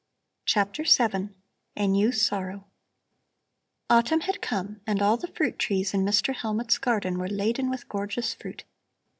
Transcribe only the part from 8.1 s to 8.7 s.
fruit.